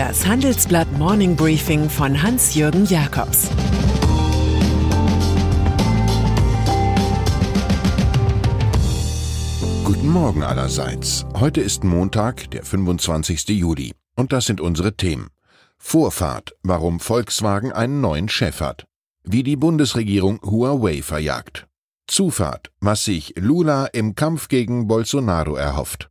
Das 0.00 0.26
Handelsblatt 0.26 0.90
Morning 0.92 1.36
Briefing 1.36 1.90
von 1.90 2.22
Hans-Jürgen 2.22 2.86
Jakobs 2.86 3.50
Guten 9.84 10.08
Morgen 10.08 10.42
allerseits. 10.42 11.26
Heute 11.34 11.60
ist 11.60 11.84
Montag, 11.84 12.50
der 12.50 12.64
25. 12.64 13.46
Juli. 13.50 13.92
Und 14.16 14.32
das 14.32 14.46
sind 14.46 14.62
unsere 14.62 14.96
Themen. 14.96 15.28
Vorfahrt, 15.76 16.56
warum 16.62 16.98
Volkswagen 16.98 17.70
einen 17.70 18.00
neuen 18.00 18.30
Chef 18.30 18.62
hat. 18.62 18.86
Wie 19.22 19.42
die 19.42 19.56
Bundesregierung 19.56 20.40
Huawei 20.42 21.02
verjagt. 21.02 21.66
Zufahrt, 22.06 22.70
was 22.80 23.04
sich 23.04 23.34
Lula 23.36 23.84
im 23.84 24.14
Kampf 24.14 24.48
gegen 24.48 24.88
Bolsonaro 24.88 25.56
erhofft. 25.56 26.10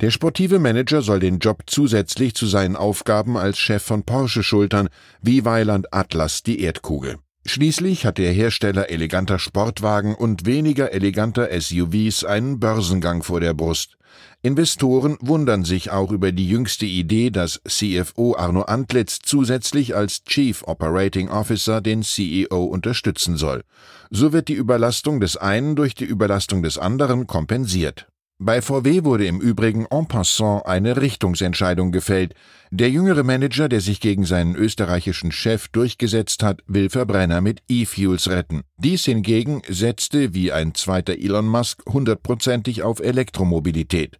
Der 0.00 0.10
sportive 0.10 0.58
Manager 0.58 1.02
soll 1.02 1.20
den 1.20 1.38
Job 1.38 1.64
zusätzlich 1.66 2.34
zu 2.34 2.46
seinen 2.46 2.76
Aufgaben 2.76 3.36
als 3.36 3.58
Chef 3.58 3.82
von 3.82 4.04
Porsche 4.04 4.42
schultern, 4.42 4.88
wie 5.22 5.44
Weiland 5.44 5.92
Atlas 5.92 6.42
die 6.42 6.60
Erdkugel. 6.60 7.18
Schließlich 7.48 8.04
hat 8.04 8.18
der 8.18 8.32
Hersteller 8.32 8.90
eleganter 8.90 9.38
Sportwagen 9.38 10.16
und 10.16 10.46
weniger 10.46 10.92
eleganter 10.92 11.48
SUVs 11.58 12.24
einen 12.24 12.58
Börsengang 12.58 13.22
vor 13.22 13.38
der 13.38 13.54
Brust. 13.54 13.96
Investoren 14.42 15.16
wundern 15.20 15.64
sich 15.64 15.92
auch 15.92 16.10
über 16.10 16.32
die 16.32 16.48
jüngste 16.48 16.86
Idee, 16.86 17.30
dass 17.30 17.60
CFO 17.66 18.36
Arno 18.36 18.62
Antlitz 18.62 19.20
zusätzlich 19.22 19.94
als 19.94 20.24
Chief 20.24 20.64
Operating 20.64 21.28
Officer 21.28 21.80
den 21.80 22.02
CEO 22.02 22.64
unterstützen 22.64 23.36
soll. 23.36 23.62
So 24.10 24.32
wird 24.32 24.48
die 24.48 24.54
Überlastung 24.54 25.20
des 25.20 25.36
einen 25.36 25.76
durch 25.76 25.94
die 25.94 26.04
Überlastung 26.04 26.64
des 26.64 26.78
anderen 26.78 27.28
kompensiert. 27.28 28.08
Bei 28.38 28.60
VW 28.60 29.04
wurde 29.04 29.26
im 29.26 29.40
Übrigen 29.40 29.86
en 29.90 30.08
passant 30.08 30.66
eine 30.66 31.00
Richtungsentscheidung 31.00 31.90
gefällt. 31.90 32.34
Der 32.70 32.90
jüngere 32.90 33.22
Manager, 33.22 33.66
der 33.66 33.80
sich 33.80 33.98
gegen 33.98 34.26
seinen 34.26 34.54
österreichischen 34.56 35.32
Chef 35.32 35.68
durchgesetzt 35.68 36.42
hat, 36.42 36.60
will 36.66 36.90
Verbrenner 36.90 37.40
mit 37.40 37.62
E-Fuels 37.66 38.28
retten. 38.28 38.64
Dies 38.76 39.06
hingegen 39.06 39.62
setzte, 39.66 40.34
wie 40.34 40.52
ein 40.52 40.74
zweiter 40.74 41.14
Elon 41.14 41.48
Musk, 41.48 41.82
hundertprozentig 41.88 42.82
auf 42.82 43.00
Elektromobilität. 43.00 44.18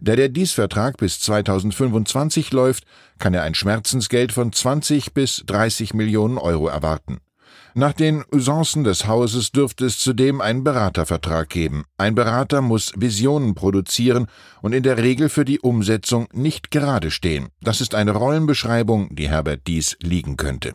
Da 0.00 0.16
der 0.16 0.30
Diesvertrag 0.30 0.96
bis 0.96 1.20
2025 1.20 2.52
läuft, 2.52 2.84
kann 3.18 3.34
er 3.34 3.42
ein 3.42 3.54
Schmerzensgeld 3.54 4.32
von 4.32 4.54
20 4.54 5.12
bis 5.12 5.42
30 5.44 5.92
Millionen 5.92 6.38
Euro 6.38 6.68
erwarten. 6.68 7.18
Nach 7.74 7.92
den 7.92 8.24
Usancen 8.32 8.82
des 8.82 9.06
Hauses 9.06 9.52
dürfte 9.52 9.86
es 9.86 9.98
zudem 9.98 10.40
einen 10.40 10.64
Beratervertrag 10.64 11.48
geben. 11.48 11.84
Ein 11.98 12.16
Berater 12.16 12.62
muss 12.62 12.92
Visionen 12.96 13.54
produzieren 13.54 14.26
und 14.60 14.72
in 14.72 14.82
der 14.82 14.98
Regel 14.98 15.28
für 15.28 15.44
die 15.44 15.60
Umsetzung 15.60 16.26
nicht 16.32 16.72
gerade 16.72 17.12
stehen. 17.12 17.48
Das 17.60 17.80
ist 17.80 17.94
eine 17.94 18.12
Rollenbeschreibung, 18.12 19.14
die 19.14 19.28
Herbert 19.28 19.68
Dies 19.68 19.96
liegen 20.00 20.36
könnte. 20.36 20.74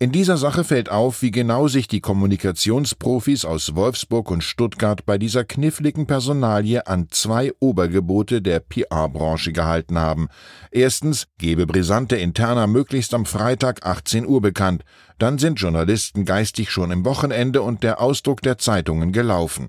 In 0.00 0.12
dieser 0.12 0.36
Sache 0.36 0.62
fällt 0.62 0.90
auf, 0.90 1.22
wie 1.22 1.32
genau 1.32 1.66
sich 1.66 1.88
die 1.88 2.00
Kommunikationsprofis 2.00 3.44
aus 3.44 3.74
Wolfsburg 3.74 4.30
und 4.30 4.44
Stuttgart 4.44 5.04
bei 5.04 5.18
dieser 5.18 5.42
kniffligen 5.42 6.06
Personalie 6.06 6.86
an 6.86 7.08
zwei 7.10 7.52
Obergebote 7.58 8.40
der 8.40 8.60
PR-Branche 8.60 9.52
gehalten 9.52 9.98
haben. 9.98 10.28
Erstens, 10.70 11.26
gebe 11.38 11.66
brisante 11.66 12.14
Interna 12.14 12.68
möglichst 12.68 13.12
am 13.12 13.26
Freitag 13.26 13.84
18 13.84 14.24
Uhr 14.24 14.40
bekannt. 14.40 14.84
Dann 15.18 15.38
sind 15.38 15.58
Journalisten 15.58 16.24
geistig 16.24 16.70
schon 16.70 16.92
im 16.92 17.04
Wochenende 17.04 17.62
und 17.62 17.82
der 17.82 18.00
Ausdruck 18.00 18.40
der 18.42 18.56
Zeitungen 18.56 19.10
gelaufen. 19.10 19.68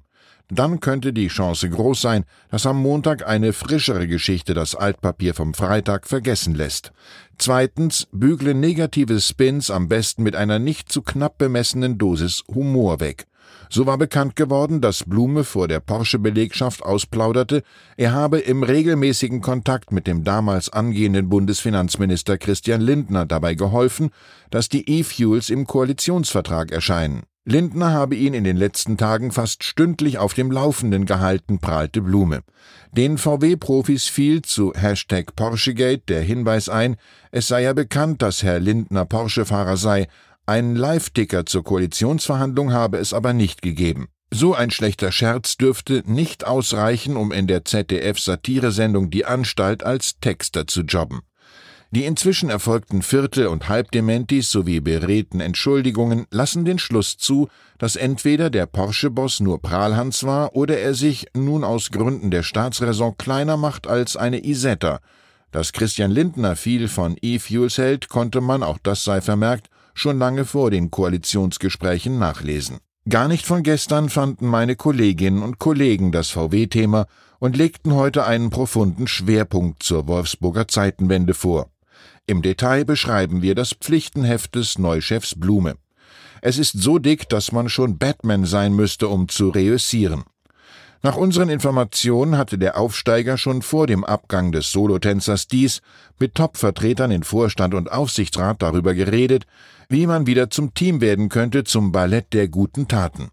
Dann 0.52 0.80
könnte 0.80 1.14
die 1.14 1.28
Chance 1.28 1.70
groß 1.70 2.02
sein, 2.02 2.26
dass 2.50 2.66
am 2.66 2.82
Montag 2.82 3.28
eine 3.28 3.54
frischere 3.54 4.08
Geschichte 4.08 4.56
das 4.56 4.74
Altpapier 4.74 5.36
vom 5.36 5.54
Freitag 5.54 6.08
vergessen 6.08 6.56
lässt. 6.56 6.92
Zweitens, 7.38 8.08
bügle 8.12 8.56
negative 8.56 9.22
Spins 9.22 9.70
am 9.70 9.88
besten 9.88 10.24
mit 10.24 10.36
einer 10.36 10.58
nicht 10.58 10.92
zu 10.92 11.04
knapp 11.04 11.38
bemessenen 11.38 12.00
Dosis 12.00 12.44
Humor 12.48 13.00
weg. 13.00 13.28
So 13.70 13.86
war 13.86 14.00
bekannt 14.00 14.36
geworden, 14.36 14.82
dass 14.82 15.04
Blume 15.04 15.44
vor 15.44 15.68
der 15.68 15.80
Porsche-Belegschaft 15.80 16.82
ausplauderte, 16.84 17.62
er 17.98 18.14
habe 18.14 18.40
im 18.40 18.64
regelmäßigen 18.64 19.42
Kontakt 19.42 19.92
mit 19.92 20.08
dem 20.08 20.24
damals 20.24 20.70
angehenden 20.70 21.30
Bundesfinanzminister 21.30 22.40
Christian 22.40 22.82
Lindner 22.82 23.28
dabei 23.28 23.54
geholfen, 23.54 24.10
dass 24.50 24.70
die 24.70 24.90
E-Fuels 24.90 25.52
im 25.52 25.68
Koalitionsvertrag 25.68 26.72
erscheinen. 26.72 27.24
Lindner 27.50 27.92
habe 27.92 28.16
ihn 28.16 28.36
in 28.36 28.44
den 28.44 28.58
letzten 28.58 28.96
Tagen 28.96 29.32
fast 29.32 29.64
stündlich 29.64 30.20
auf 30.20 30.36
dem 30.36 30.52
Laufenden 30.52 31.06
gehalten, 31.06 31.58
prahlte 31.58 32.02
Blume. 32.02 32.42
Den 32.92 33.18
VW-Profis 33.18 34.06
fiel 34.06 34.44
zu 34.44 34.72
Hashtag 34.76 35.36
Porschegate 35.36 36.04
der 36.08 36.22
Hinweis 36.22 36.70
ein, 36.70 36.96
es 37.32 37.48
sei 37.48 37.64
ja 37.64 37.74
bekannt, 37.74 38.22
dass 38.22 38.44
Herr 38.44 38.60
Lindner 38.60 39.06
Porsche-Fahrer 39.06 39.78
sei, 39.78 40.08
einen 40.46 40.76
Live-Ticker 40.76 41.48
zur 41.48 41.64
Koalitionsverhandlung 41.64 42.72
habe 42.72 42.98
es 42.98 43.14
aber 43.14 43.34
nicht 43.34 43.64
gegeben. 43.64 44.10
So 44.32 44.54
ein 44.54 44.70
schlechter 44.70 45.12
Scherz 45.12 45.58
dürfte 45.58 46.04
nicht 46.06 46.46
ausreichen, 46.46 47.18
um 47.18 47.32
in 47.32 47.48
der 47.48 47.66
ZDF-Satiresendung 47.66 49.10
Die 49.10 49.26
Anstalt 49.26 49.84
als 49.84 50.20
Texter 50.20 50.68
zu 50.68 50.82
jobben. 50.82 51.22
Die 51.92 52.06
inzwischen 52.06 52.52
erfolgten 52.52 53.02
Viertel- 53.02 53.48
und 53.48 53.68
Halbdementis 53.68 54.52
sowie 54.52 54.80
beredten 54.80 55.40
Entschuldigungen 55.40 56.28
lassen 56.30 56.64
den 56.64 56.78
Schluss 56.78 57.18
zu, 57.18 57.50
dass 57.80 57.96
entweder 57.96 58.52
der 58.52 58.68
Porsche-Boss 58.68 59.40
nur 59.40 59.60
Prahlhans 59.60 60.24
war 60.24 60.56
oder 60.56 60.78
er 60.78 60.94
sich 60.94 61.26
nun 61.34 61.64
aus 61.64 61.90
Gründen 61.90 62.30
der 62.30 62.44
Staatsräson 62.44 63.18
kleiner 63.18 63.58
macht 63.58 63.88
als 63.88 64.18
eine 64.18 64.46
Isetta. 64.46 65.00
Dass 65.52 65.74
Christian 65.74 66.12
Lindner 66.12 66.56
viel 66.56 66.88
von 66.88 67.18
E-Fuels 67.24 67.80
hält, 67.80 68.08
konnte 68.08 68.40
man, 68.40 68.62
auch 68.62 68.78
das 68.84 69.04
sei 69.04 69.20
vermerkt, 69.20 69.72
schon 69.96 70.20
lange 70.20 70.46
vor 70.46 70.70
den 70.70 70.92
Koalitionsgesprächen 70.92 72.20
nachlesen. 72.20 72.78
Gar 73.10 73.28
nicht 73.28 73.48
von 73.48 73.64
gestern 73.64 74.10
fanden 74.10 74.46
meine 74.46 74.76
Kolleginnen 74.76 75.42
und 75.42 75.58
Kollegen 75.58 76.12
das 76.12 76.30
VW-Thema 76.30 77.08
und 77.40 77.58
legten 77.58 77.96
heute 77.96 78.26
einen 78.26 78.52
profunden 78.52 79.08
Schwerpunkt 79.08 79.82
zur 79.82 80.08
Wolfsburger 80.08 80.68
Zeitenwende 80.68 81.34
vor. 81.34 81.72
Im 82.30 82.44
Detail 82.44 82.86
beschreiben 82.86 83.42
wir 83.42 83.56
das 83.56 83.74
Pflichtenheft 83.74 84.54
des 84.54 84.78
Neuchefs 84.78 85.34
Blume. 85.34 85.78
Es 86.44 86.60
ist 86.60 86.80
so 86.80 87.00
dick, 87.00 87.28
dass 87.28 87.52
man 87.52 87.70
schon 87.70 87.98
Batman 87.98 88.46
sein 88.46 88.76
müsste, 88.76 89.08
um 89.08 89.28
zu 89.28 89.50
reüssieren. 89.50 90.26
Nach 91.02 91.18
unseren 91.18 91.50
Informationen 91.50 92.38
hatte 92.38 92.60
der 92.60 92.78
Aufsteiger 92.78 93.40
schon 93.40 93.64
vor 93.64 93.88
dem 93.88 94.04
Abgang 94.04 94.52
des 94.52 94.72
Solotänzers 94.72 95.48
dies 95.48 95.82
mit 96.20 96.36
Top-Vertretern 96.36 97.10
in 97.10 97.24
Vorstand 97.24 97.74
und 97.74 97.92
Aufsichtsrat 97.92 98.62
darüber 98.62 98.94
geredet, 98.94 99.48
wie 99.90 100.06
man 100.06 100.28
wieder 100.28 100.52
zum 100.52 100.76
Team 100.76 101.02
werden 101.02 101.30
könnte 101.30 101.64
zum 101.64 101.92
Ballett 101.92 102.32
der 102.34 102.48
guten 102.48 102.88
Taten. 102.88 103.30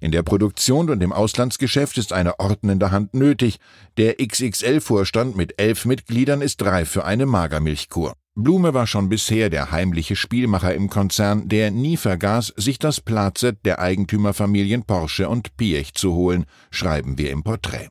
In 0.00 0.10
der 0.10 0.24
Produktion 0.24 0.90
und 0.90 1.00
im 1.00 1.12
Auslandsgeschäft 1.12 1.96
ist 1.96 2.12
eine 2.12 2.40
ordnende 2.40 2.90
Hand 2.90 3.14
nötig. 3.14 3.60
Der 3.98 4.16
XXL-Vorstand 4.16 5.36
mit 5.36 5.60
elf 5.60 5.84
Mitgliedern 5.84 6.42
ist 6.42 6.60
reif 6.64 6.90
für 6.90 7.04
eine 7.04 7.24
Magermilchkur. 7.24 8.14
Blume 8.34 8.72
war 8.72 8.86
schon 8.86 9.10
bisher 9.10 9.50
der 9.50 9.72
heimliche 9.72 10.16
Spielmacher 10.16 10.74
im 10.74 10.88
Konzern, 10.88 11.48
der 11.48 11.70
nie 11.70 11.98
vergaß, 11.98 12.54
sich 12.56 12.78
das 12.78 13.02
Platset 13.02 13.58
der 13.66 13.78
Eigentümerfamilien 13.78 14.84
Porsche 14.84 15.28
und 15.28 15.54
Piech 15.58 15.92
zu 15.92 16.14
holen, 16.14 16.46
schreiben 16.70 17.18
wir 17.18 17.30
im 17.30 17.42
Porträt. 17.42 17.88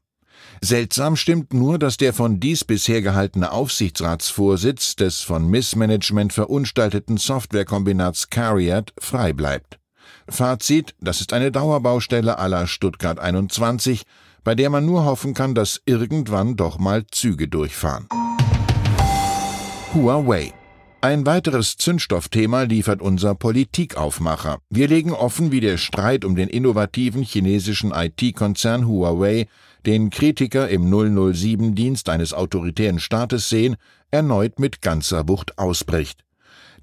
Seltsam 0.64 1.16
stimmt 1.16 1.54
nur, 1.54 1.78
dass 1.78 1.98
der 1.98 2.12
von 2.12 2.40
dies 2.40 2.64
bisher 2.64 3.04
gehaltene 3.04 3.52
Aufsichtsratsvorsitz 3.52 4.96
des 4.96 5.22
von 5.22 5.48
Missmanagement 5.48 6.34
verunstalteten 6.34 7.18
Softwarekombinats 7.18 8.32
Cariat 8.32 8.94
frei 9.00 9.34
bleibt. 9.34 9.78
Fazit, 10.28 10.96
das 11.00 11.22
ist 11.22 11.34
eine 11.34 11.52
Dauerbaustelle 11.52 12.40
aller 12.40 12.66
Stuttgart 12.66 13.20
21, 13.20 14.04
bei 14.44 14.56
der 14.56 14.72
man 14.72 14.88
nur 14.88 15.06
hoffen 15.06 15.36
kann, 15.36 15.54
dass 15.54 15.82
irgendwann 15.86 16.56
doch 16.56 16.80
mal 16.80 17.06
Züge 17.12 17.48
durchfahren. 17.48 18.08
Huawei 19.94 20.54
ein 21.04 21.26
weiteres 21.26 21.78
Zündstoffthema 21.78 22.62
liefert 22.62 23.02
unser 23.02 23.34
Politikaufmacher. 23.34 24.60
Wir 24.70 24.88
legen 24.88 25.14
offen, 25.14 25.52
wie 25.52 25.60
der 25.60 25.78
Streit 25.78 26.24
um 26.24 26.36
den 26.36 26.48
innovativen 26.48 27.24
chinesischen 27.24 27.92
IT-Konzern 27.92 28.88
Huawei, 28.88 29.48
den 29.88 30.12
Kritiker 30.12 30.70
im 30.70 30.94
007-Dienst 30.94 32.08
eines 32.08 32.36
autoritären 32.36 33.00
Staates 33.00 33.50
sehen, 33.50 33.78
erneut 34.12 34.60
mit 34.60 34.84
ganzer 34.84 35.28
Wucht 35.28 35.58
ausbricht. 35.58 36.24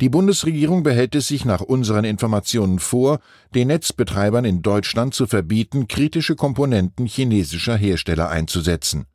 Die 0.00 0.08
Bundesregierung 0.08 0.82
behält 0.82 1.14
es 1.14 1.28
sich 1.28 1.44
nach 1.44 1.60
unseren 1.60 2.04
Informationen 2.04 2.80
vor, 2.80 3.20
den 3.54 3.68
Netzbetreibern 3.68 4.44
in 4.44 4.62
Deutschland 4.62 5.14
zu 5.14 5.28
verbieten, 5.28 5.86
kritische 5.86 6.34
Komponenten 6.34 7.06
chinesischer 7.06 7.76
Hersteller 7.76 8.30
einzusetzen. 8.30 9.06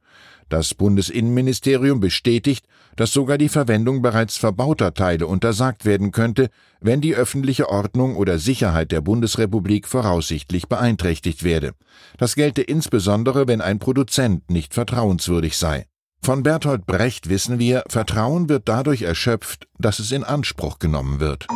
Das 0.50 0.74
Bundesinnenministerium 0.74 2.00
bestätigt, 2.00 2.66
dass 2.96 3.12
sogar 3.12 3.38
die 3.38 3.50
Verwendung 3.50 4.02
bereits 4.02 4.38
verbauter 4.38 4.94
Teile 4.94 5.28
untersagt 5.28 5.86
werden 5.86 6.12
könnte, 6.12 6.50
wenn 6.80 7.02
die 7.02 7.16
öffentliche 7.16 7.70
Ordnung 7.70 8.16
oder 8.16 8.40
Sicherheit 8.40 8.92
der 8.92 9.02
Bundesrepublik 9.02 9.88
voraussichtlich 9.88 10.68
beeinträchtigt 10.68 11.44
werde. 11.44 11.74
Das 12.18 12.36
gelte 12.36 12.62
insbesondere, 12.62 13.48
wenn 13.48 13.62
ein 13.62 13.80
Produzent 13.80 14.50
nicht 14.50 14.74
vertrauenswürdig 14.74 15.58
sei. 15.58 15.86
Von 16.22 16.44
Bertolt 16.44 16.86
Brecht 16.86 17.28
wissen 17.30 17.60
wir, 17.60 17.84
Vertrauen 17.90 18.48
wird 18.48 18.70
dadurch 18.70 19.02
erschöpft, 19.02 19.68
dass 19.78 20.00
es 20.00 20.12
in 20.12 20.24
Anspruch 20.24 20.80
genommen 20.80 21.20
wird. 21.20 21.48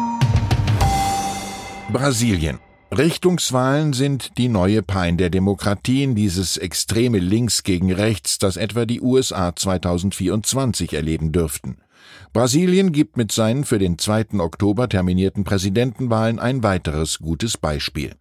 Brasilien 1.89 2.60
Richtungswahlen 2.95 3.92
sind 3.92 4.38
die 4.38 4.48
neue 4.48 4.81
Pein 4.81 5.18
der 5.18 5.30
Demokratien, 5.30 6.16
dieses 6.16 6.56
extreme 6.56 7.19
Links 7.19 7.63
gegen 7.63 7.92
Rechts, 7.92 8.39
das 8.39 8.56
etwa 8.56 8.86
die 8.86 9.01
USA 9.01 9.54
2024 9.54 10.94
erleben 10.94 11.34
dürften. 11.34 11.78
Brasilien 12.31 12.94
gibt 12.94 13.18
mit 13.18 13.31
seinen 13.31 13.66
für 13.66 13.78
den 13.78 13.98
2. 13.98 14.39
Oktober 14.39 14.88
terminierten 14.88 15.44
Präsidentenwahlen 15.44 16.39
ein 16.39 16.63
weiteres 16.63 17.19
gutes 17.19 17.57
Beispiel. 17.57 18.16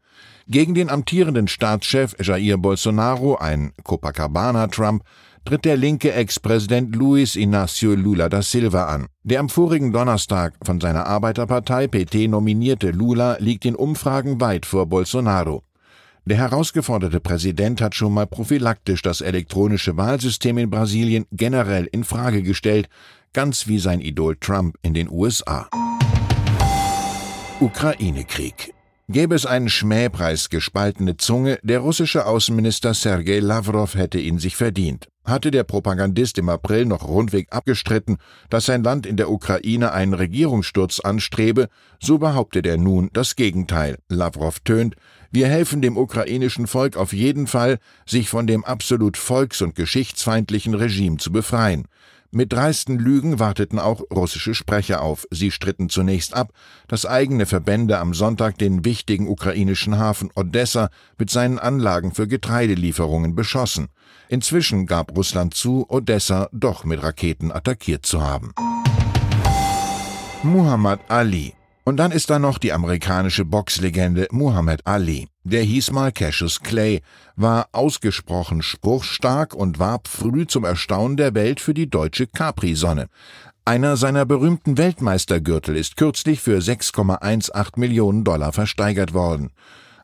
Gegen 0.49 0.75
den 0.75 0.91
amtierenden 0.91 1.47
Staatschef 1.47 2.17
Jair 2.21 2.59
Bolsonaro, 2.59 3.37
ein 3.37 3.73
Copacabana-Trump, 3.85 5.05
tritt 5.47 5.65
der 5.65 5.77
linke 5.77 6.13
Ex-Präsident 6.13 6.95
Luis 6.97 7.37
Inácio 7.37 7.95
Lula 7.95 8.29
da 8.29 8.43
Silva 8.43 8.87
an. 8.87 9.07
Der 9.23 9.39
am 9.39 9.49
vorigen 9.49 9.93
Donnerstag 9.93 10.55
von 10.65 10.81
seiner 10.81 11.07
Arbeiterpartei 11.07 11.87
PT 11.87 12.29
nominierte 12.29 12.91
Lula 12.91 13.37
liegt 13.39 13.65
in 13.65 13.77
Umfragen 13.77 14.41
weit 14.41 14.67
vor 14.67 14.87
Bolsonaro. 14.87 15.63
Der 16.25 16.39
herausgeforderte 16.39 17.21
Präsident 17.21 17.81
hat 17.81 17.95
schon 17.95 18.13
mal 18.13 18.27
prophylaktisch 18.27 19.03
das 19.03 19.21
elektronische 19.21 19.97
Wahlsystem 19.97 20.59
in 20.59 20.69
Brasilien 20.69 21.27
generell 21.31 21.89
in 21.93 22.03
Frage 22.03 22.43
gestellt, 22.43 22.89
ganz 23.33 23.69
wie 23.69 23.79
sein 23.79 24.01
Idol 24.01 24.37
Trump 24.37 24.77
in 24.83 24.95
den 24.95 25.09
USA. 25.09 25.69
Ukraine-Krieg. 27.61 28.75
Gäbe 29.09 29.37
es 29.37 29.47
einen 29.47 29.69
Schmähpreis 29.69 30.49
gespaltene 30.51 31.17
Zunge, 31.17 31.61
der 31.63 31.79
russische 31.79 32.27
Außenminister 32.27 32.93
Sergei 32.93 33.39
Lavrov 33.39 33.95
hätte 33.95 34.19
ihn 34.19 34.41
sich 34.41 34.57
verdient. 34.57 35.07
Hatte 35.27 35.51
der 35.51 35.65
Propagandist 35.65 36.39
im 36.39 36.49
April 36.49 36.87
noch 36.87 37.07
rundweg 37.07 37.49
abgestritten, 37.51 38.19
dass 38.49 38.67
sein 38.67 38.85
Land 38.85 39.07
in 39.07 39.17
der 39.17 39.29
Ukraine 39.29 39.93
einen 39.93 40.15
Regierungssturz 40.15 41.01
anstrebe, 41.01 41.69
so 42.01 42.19
behauptet 42.19 42.65
er 42.65 42.77
nun 42.77 43.11
das 43.13 43.35
Gegenteil. 43.35 43.99
Lavrov 44.09 44.61
tönt, 44.61 44.95
wir 45.33 45.49
helfen 45.49 45.83
dem 45.83 45.97
ukrainischen 45.97 46.69
Volk 46.69 46.97
auf 46.97 47.13
jeden 47.13 47.49
Fall, 47.49 47.79
sich 48.07 48.29
von 48.29 48.47
dem 48.47 48.65
absolut 48.65 49.17
volks- 49.17 49.63
und 49.63 49.75
geschichtsfeindlichen 49.75 50.75
Regime 50.75 51.17
zu 51.17 51.33
befreien. 51.33 51.89
Mit 52.37 52.53
dreisten 52.53 52.99
Lügen 52.99 53.39
warteten 53.39 53.79
auch 53.79 54.03
russische 54.13 54.55
Sprecher 54.55 55.01
auf. 55.01 55.27
Sie 55.31 55.51
stritten 55.51 55.89
zunächst 55.89 56.35
ab, 56.35 56.53
dass 56.87 57.07
eigene 57.07 57.47
Verbände 57.47 57.99
am 57.99 58.13
Sonntag 58.13 58.59
den 58.59 58.85
wichtigen 58.85 59.27
ukrainischen 59.27 59.97
Hafen 59.97 60.29
Odessa 60.35 60.91
mit 61.17 61.31
seinen 61.31 61.59
Anlagen 61.59 62.13
für 62.13 62.29
Getreidelieferungen 62.29 63.35
beschossen. 63.35 63.89
Inzwischen 64.29 64.85
gab 64.85 65.17
Russland 65.17 65.55
zu, 65.55 65.87
Odessa 65.89 66.51
doch 66.53 66.85
mit 66.85 67.03
Raketen 67.03 67.51
attackiert 67.51 68.05
zu 68.05 68.21
haben. 68.21 68.53
Muhammad 70.43 71.01
Ali 71.09 71.55
und 71.85 71.97
dann 71.97 72.11
ist 72.11 72.29
da 72.29 72.39
noch 72.39 72.59
die 72.59 72.73
amerikanische 72.73 73.45
Boxlegende 73.45 74.27
Muhammad 74.31 74.81
Ali. 74.85 75.29
Der 75.49 75.63
hieß 75.63 75.93
mal 75.93 76.11
Cassius 76.11 76.59
Clay, 76.59 77.03
war 77.37 77.69
ausgesprochen 77.71 78.63
spruchstark 78.63 79.55
und 79.55 79.79
warb 79.79 80.09
früh 80.09 80.45
zum 80.45 80.65
Erstaunen 80.65 81.17
der 81.17 81.35
Welt 81.35 81.61
für 81.61 81.73
die 81.73 81.89
deutsche 81.89 82.27
Capri-Sonne. 82.27 83.07
Einer 83.65 83.97
seiner 83.97 84.27
berühmten 84.27 84.77
Weltmeistergürtel 84.77 85.77
ist 85.77 85.97
kürzlich 85.97 86.41
für 86.41 86.59
6,18 86.59 87.79
Millionen 87.79 88.25
Dollar 88.25 88.53
versteigert 88.53 89.15
worden. 89.15 89.51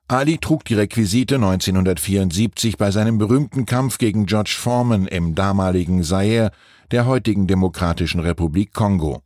Ali 0.07 0.39
trug 0.39 0.65
die 0.65 0.75
Requisite 0.75 1.35
1974 1.35 2.77
bei 2.77 2.93
seinem 2.93 3.19
berühmten 3.19 3.67
Kampf 3.67 3.99
gegen 3.99 4.27
George 4.27 4.55
Foreman 4.57 5.09
im 5.09 5.35
damaligen 5.35 6.05
Zaire, 6.05 6.53
der 6.93 7.07
heutigen 7.07 7.49
Demokratischen 7.49 8.21
Republik 8.21 8.73
Kongo. 8.73 9.23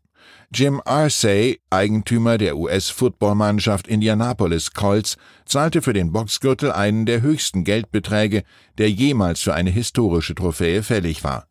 Jim 0.54 0.81
Arsey, 0.84 1.60
Eigentümer 1.70 2.38
der 2.38 2.56
US-Footballmannschaft 2.56 3.88
Indianapolis 3.88 4.72
Colts, 4.72 5.16
zahlte 5.44 5.82
für 5.82 5.93
den 5.93 6.12
Boxgürtel 6.12 6.72
einen 6.72 7.04
der 7.04 7.20
höchsten 7.20 7.64
Geldbeträge, 7.64 8.44
der 8.78 8.90
jemals 8.90 9.40
für 9.40 9.54
eine 9.54 9.70
historische 9.70 10.34
Trophäe 10.34 10.82
fällig 10.82 11.25
war. 11.25 11.48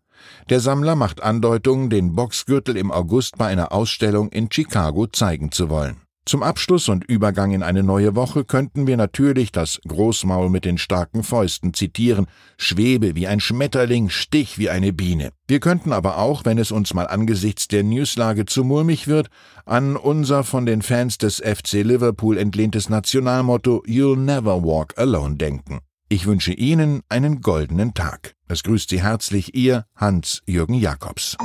Der 0.50 0.60
Sammler 0.60 0.96
macht 0.96 1.22
Andeutungen, 1.22 1.90
den 1.90 2.16
Boxgürtel 2.16 2.78
im 2.78 2.92
August 2.92 3.38
bei 3.38 3.48
einer 3.48 3.72
Ausstellung 3.72 4.30
in 4.30 4.50
Chicago 4.52 5.08
zeigen 5.08 5.52
zu 5.52 5.70
wollen. 5.70 6.05
Zum 6.28 6.42
Abschluss 6.42 6.90
und 6.90 7.04
Übergang 7.04 7.52
in 7.52 7.62
eine 7.62 7.84
neue 7.84 8.16
Woche 8.16 8.46
könnten 8.46 8.88
wir 8.88 8.98
natürlich 8.98 9.52
das 9.52 9.80
Großmaul 9.88 10.50
mit 10.50 10.66
den 10.66 10.80
starken 10.80 11.22
Fäusten 11.22 11.76
zitieren, 11.76 12.26
schwebe 12.58 13.16
wie 13.16 13.28
ein 13.28 13.40
Schmetterling, 13.40 14.10
stich 14.10 14.58
wie 14.58 14.72
eine 14.72 14.92
Biene. 14.92 15.30
Wir 15.48 15.60
könnten 15.60 15.94
aber 15.94 16.18
auch, 16.18 16.44
wenn 16.44 16.58
es 16.58 16.72
uns 16.72 16.96
mal 16.96 17.06
angesichts 17.06 17.68
der 17.68 17.84
Newslage 17.84 18.48
zu 18.48 18.64
mulmig 18.64 19.08
wird, 19.08 19.28
an 19.66 19.96
unser 19.96 20.44
von 20.44 20.66
den 20.66 20.82
Fans 20.82 21.20
des 21.20 21.36
FC 21.36 21.84
Liverpool 21.84 22.40
entlehntes 22.40 22.90
Nationalmotto 22.90 23.84
You'll 23.86 24.18
never 24.18 24.64
walk 24.64 24.98
alone 24.98 25.36
denken. 25.36 25.82
Ich 26.10 26.26
wünsche 26.26 26.54
Ihnen 26.54 27.04
einen 27.08 27.42
goldenen 27.42 27.94
Tag. 27.94 28.34
Es 28.48 28.64
grüßt 28.64 28.90
Sie 28.90 29.04
herzlich 29.04 29.54
Ihr 29.54 29.86
Hans-Jürgen 29.96 30.74
Jakobs 30.74 31.38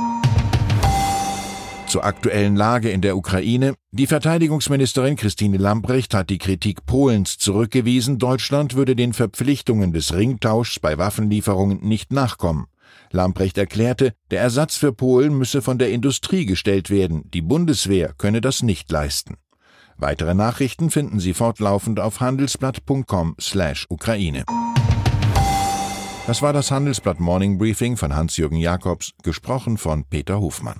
zur 1.91 2.03
aktuellen 2.05 2.55
Lage 2.55 2.89
in 2.89 3.01
der 3.01 3.17
Ukraine. 3.17 3.75
Die 3.91 4.07
Verteidigungsministerin 4.07 5.17
Christine 5.17 5.57
Lambrecht 5.57 6.13
hat 6.13 6.29
die 6.29 6.37
Kritik 6.37 6.85
Polens 6.85 7.37
zurückgewiesen, 7.37 8.17
Deutschland 8.17 8.75
würde 8.75 8.95
den 8.95 9.11
Verpflichtungen 9.11 9.91
des 9.91 10.13
Ringtauschs 10.13 10.79
bei 10.79 10.97
Waffenlieferungen 10.97 11.81
nicht 11.81 12.13
nachkommen. 12.13 12.67
Lambrecht 13.11 13.57
erklärte, 13.57 14.13
der 14.31 14.39
Ersatz 14.39 14.77
für 14.77 14.93
Polen 14.93 15.37
müsse 15.37 15.61
von 15.61 15.77
der 15.77 15.91
Industrie 15.91 16.45
gestellt 16.45 16.89
werden, 16.89 17.29
die 17.33 17.41
Bundeswehr 17.41 18.13
könne 18.17 18.39
das 18.39 18.63
nicht 18.63 18.89
leisten. 18.89 19.35
Weitere 19.97 20.33
Nachrichten 20.33 20.91
finden 20.91 21.19
Sie 21.19 21.33
fortlaufend 21.33 21.99
auf 21.99 22.21
handelsblatt.com/Ukraine. 22.21 24.45
Das 26.25 26.41
war 26.41 26.53
das 26.53 26.71
Handelsblatt 26.71 27.19
Morning 27.19 27.57
Briefing 27.57 27.97
von 27.97 28.15
Hans-Jürgen 28.15 28.55
Jakobs, 28.55 29.11
gesprochen 29.23 29.77
von 29.77 30.05
Peter 30.05 30.39
Hofmann. 30.39 30.79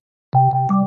you 0.33 0.80